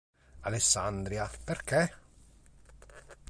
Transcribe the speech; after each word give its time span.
Alessandria 0.39 1.29
perché? 1.43 1.93